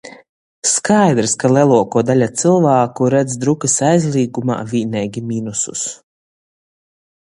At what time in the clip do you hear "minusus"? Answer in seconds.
5.31-5.89